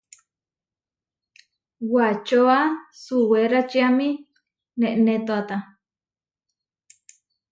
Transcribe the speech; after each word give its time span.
Wačóa 1.93 2.59
suwéračiami 3.03 4.09
neʼnétoata. 4.79 5.55